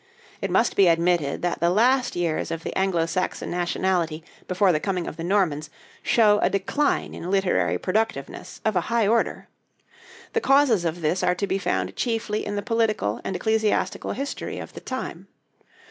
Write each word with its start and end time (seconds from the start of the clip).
It 0.41 0.49
must 0.49 0.75
be 0.75 0.87
admitted 0.87 1.43
that 1.43 1.59
the 1.59 1.69
last 1.69 2.15
years 2.15 2.49
of 2.49 2.63
the 2.63 2.75
Anglo 2.75 3.05
Saxon 3.05 3.51
nationality 3.51 4.23
before 4.47 4.71
the 4.71 4.79
coming 4.79 5.05
of 5.05 5.15
the 5.15 5.23
Normans 5.23 5.69
show 6.01 6.39
a 6.39 6.49
decline 6.49 7.13
in 7.13 7.29
literary 7.29 7.77
productiveness 7.77 8.61
of 8.65 8.75
a 8.75 8.89
high 8.89 9.07
order. 9.07 9.47
The 10.33 10.41
causes 10.41 10.85
of 10.85 11.01
this 11.01 11.21
are 11.21 11.35
to 11.35 11.45
be 11.45 11.59
found 11.59 11.95
chiefly 11.95 12.43
in 12.43 12.55
the 12.55 12.63
political 12.63 13.21
and 13.23 13.35
ecclesiastical 13.35 14.13
history 14.13 14.57
of 14.57 14.73
the 14.73 14.81
time. 14.81 15.27